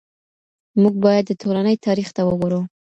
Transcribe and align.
موږ 0.81 0.95
بايد 1.03 1.25
د 1.27 1.31
ټولني 1.41 1.75
تاريخ 1.85 2.07
ته 2.15 2.21
وګورو. 2.29 2.61